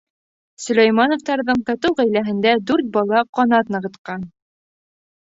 [0.63, 4.29] Сөләймәновтарҙың татыу ғаиләһендә дүрт бала ҡанат нығытҡан.